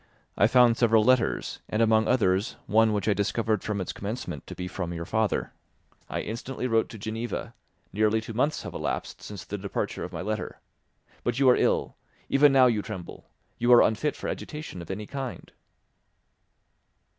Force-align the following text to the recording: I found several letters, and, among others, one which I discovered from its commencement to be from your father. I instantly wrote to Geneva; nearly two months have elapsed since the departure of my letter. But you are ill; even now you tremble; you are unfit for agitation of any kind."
I 0.35 0.47
found 0.47 0.77
several 0.77 1.03
letters, 1.03 1.59
and, 1.69 1.79
among 1.79 2.07
others, 2.07 2.55
one 2.65 2.91
which 2.91 3.07
I 3.07 3.13
discovered 3.13 3.63
from 3.63 3.79
its 3.79 3.93
commencement 3.93 4.47
to 4.47 4.55
be 4.55 4.67
from 4.67 4.95
your 4.95 5.05
father. 5.05 5.53
I 6.09 6.21
instantly 6.21 6.65
wrote 6.65 6.89
to 6.89 6.97
Geneva; 6.97 7.53
nearly 7.93 8.19
two 8.19 8.33
months 8.33 8.63
have 8.63 8.73
elapsed 8.73 9.21
since 9.21 9.45
the 9.45 9.59
departure 9.59 10.03
of 10.03 10.11
my 10.11 10.23
letter. 10.23 10.59
But 11.23 11.37
you 11.37 11.47
are 11.51 11.55
ill; 11.55 11.97
even 12.29 12.51
now 12.51 12.65
you 12.65 12.81
tremble; 12.81 13.29
you 13.59 13.71
are 13.73 13.83
unfit 13.83 14.15
for 14.15 14.27
agitation 14.27 14.81
of 14.81 14.89
any 14.89 15.05
kind." 15.05 15.51